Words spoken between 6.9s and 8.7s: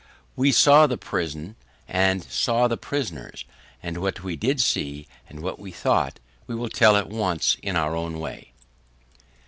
at once in our own way.